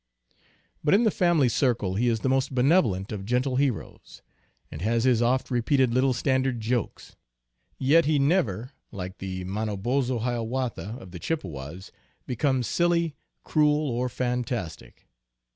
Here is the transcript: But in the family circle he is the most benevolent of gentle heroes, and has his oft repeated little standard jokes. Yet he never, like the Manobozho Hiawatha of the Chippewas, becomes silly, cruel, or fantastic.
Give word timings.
But 0.83 0.95
in 0.95 1.03
the 1.03 1.11
family 1.11 1.47
circle 1.47 1.93
he 1.93 2.07
is 2.07 2.21
the 2.21 2.27
most 2.27 2.55
benevolent 2.55 3.11
of 3.11 3.23
gentle 3.23 3.57
heroes, 3.57 4.23
and 4.71 4.81
has 4.81 5.03
his 5.03 5.21
oft 5.21 5.51
repeated 5.51 5.93
little 5.93 6.11
standard 6.11 6.59
jokes. 6.59 7.15
Yet 7.77 8.05
he 8.05 8.17
never, 8.17 8.71
like 8.91 9.19
the 9.19 9.43
Manobozho 9.45 10.17
Hiawatha 10.17 10.97
of 10.99 11.11
the 11.11 11.19
Chippewas, 11.19 11.91
becomes 12.25 12.65
silly, 12.65 13.15
cruel, 13.43 13.91
or 13.91 14.09
fantastic. 14.09 15.07